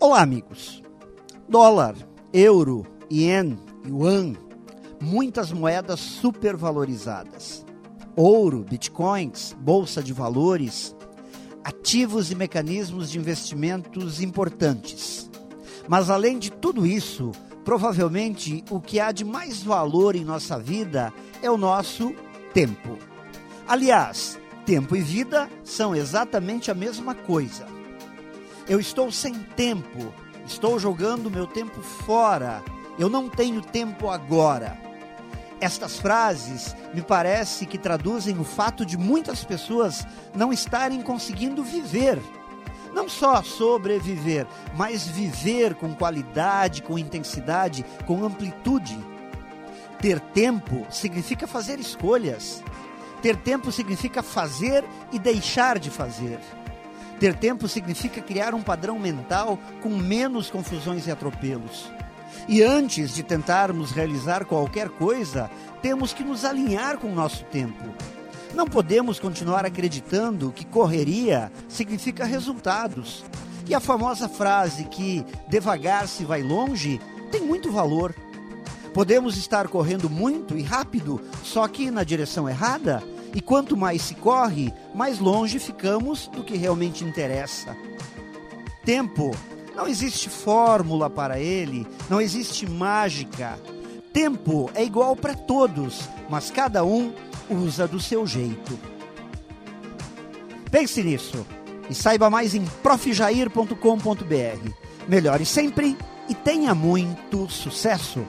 Olá, 0.00 0.22
amigos. 0.22 0.80
Dólar, 1.48 1.96
euro, 2.32 2.86
ien, 3.10 3.58
yuan, 3.84 4.34
muitas 5.00 5.50
moedas 5.50 5.98
supervalorizadas. 5.98 7.66
Ouro, 8.14 8.64
bitcoins, 8.70 9.56
bolsa 9.58 10.00
de 10.00 10.12
valores, 10.12 10.94
ativos 11.64 12.30
e 12.30 12.36
mecanismos 12.36 13.10
de 13.10 13.18
investimentos 13.18 14.22
importantes. 14.22 15.28
Mas 15.88 16.10
além 16.10 16.38
de 16.38 16.52
tudo 16.52 16.86
isso, 16.86 17.32
provavelmente 17.64 18.62
o 18.70 18.80
que 18.80 19.00
há 19.00 19.10
de 19.10 19.24
mais 19.24 19.64
valor 19.64 20.14
em 20.14 20.24
nossa 20.24 20.60
vida 20.60 21.12
é 21.42 21.50
o 21.50 21.56
nosso 21.56 22.14
tempo. 22.54 22.96
Aliás, 23.66 24.38
tempo 24.64 24.94
e 24.94 25.00
vida 25.00 25.50
são 25.64 25.92
exatamente 25.92 26.70
a 26.70 26.74
mesma 26.74 27.16
coisa. 27.16 27.77
Eu 28.68 28.78
estou 28.78 29.10
sem 29.10 29.32
tempo, 29.32 30.12
estou 30.46 30.78
jogando 30.78 31.30
meu 31.30 31.46
tempo 31.46 31.80
fora, 31.80 32.62
eu 32.98 33.08
não 33.08 33.26
tenho 33.26 33.62
tempo 33.62 34.10
agora. 34.10 34.78
Estas 35.58 35.98
frases 35.98 36.76
me 36.92 37.00
parece 37.00 37.64
que 37.64 37.78
traduzem 37.78 38.38
o 38.38 38.44
fato 38.44 38.84
de 38.84 38.98
muitas 38.98 39.42
pessoas 39.42 40.06
não 40.34 40.52
estarem 40.52 41.00
conseguindo 41.00 41.64
viver. 41.64 42.20
Não 42.92 43.08
só 43.08 43.42
sobreviver, 43.42 44.46
mas 44.76 45.06
viver 45.06 45.74
com 45.74 45.94
qualidade, 45.94 46.82
com 46.82 46.98
intensidade, 46.98 47.86
com 48.06 48.22
amplitude. 48.22 48.98
Ter 49.98 50.20
tempo 50.20 50.86
significa 50.90 51.46
fazer 51.46 51.80
escolhas. 51.80 52.62
Ter 53.22 53.34
tempo 53.34 53.72
significa 53.72 54.22
fazer 54.22 54.84
e 55.10 55.18
deixar 55.18 55.78
de 55.78 55.90
fazer. 55.90 56.38
Ter 57.18 57.34
tempo 57.34 57.66
significa 57.66 58.20
criar 58.20 58.54
um 58.54 58.62
padrão 58.62 58.98
mental 58.98 59.58
com 59.82 59.88
menos 59.88 60.50
confusões 60.50 61.06
e 61.06 61.10
atropelos. 61.10 61.90
E 62.46 62.62
antes 62.62 63.14
de 63.14 63.22
tentarmos 63.22 63.90
realizar 63.90 64.44
qualquer 64.44 64.88
coisa, 64.88 65.50
temos 65.82 66.12
que 66.12 66.22
nos 66.22 66.44
alinhar 66.44 66.98
com 66.98 67.08
o 67.08 67.14
nosso 67.14 67.44
tempo. 67.44 67.84
Não 68.54 68.66
podemos 68.66 69.18
continuar 69.18 69.66
acreditando 69.66 70.52
que 70.52 70.64
correria 70.64 71.52
significa 71.68 72.24
resultados. 72.24 73.24
E 73.66 73.74
a 73.74 73.80
famosa 73.80 74.28
frase 74.28 74.84
que 74.84 75.24
devagar 75.48 76.08
se 76.08 76.24
vai 76.24 76.42
longe 76.42 77.00
tem 77.30 77.42
muito 77.42 77.70
valor. 77.70 78.14
Podemos 78.94 79.36
estar 79.36 79.68
correndo 79.68 80.08
muito 80.08 80.56
e 80.56 80.62
rápido, 80.62 81.20
só 81.42 81.68
que 81.68 81.90
na 81.90 82.02
direção 82.02 82.48
errada 82.48 83.02
e 83.38 83.40
quanto 83.40 83.76
mais 83.76 84.02
se 84.02 84.16
corre, 84.16 84.74
mais 84.92 85.20
longe 85.20 85.60
ficamos 85.60 86.26
do 86.26 86.42
que 86.42 86.56
realmente 86.56 87.04
interessa. 87.04 87.76
Tempo. 88.84 89.30
Não 89.76 89.86
existe 89.86 90.28
fórmula 90.28 91.08
para 91.08 91.38
ele, 91.38 91.86
não 92.10 92.20
existe 92.20 92.68
mágica. 92.68 93.56
Tempo 94.12 94.68
é 94.74 94.82
igual 94.82 95.14
para 95.14 95.34
todos, 95.34 96.08
mas 96.28 96.50
cada 96.50 96.84
um 96.84 97.12
usa 97.48 97.86
do 97.86 98.00
seu 98.00 98.26
jeito. 98.26 98.76
Pense 100.68 101.00
nisso 101.00 101.46
e 101.88 101.94
saiba 101.94 102.28
mais 102.28 102.56
em 102.56 102.64
profjair.com.br. 102.82 104.70
Melhore 105.06 105.46
sempre 105.46 105.96
e 106.28 106.34
tenha 106.34 106.74
muito 106.74 107.48
sucesso! 107.48 108.26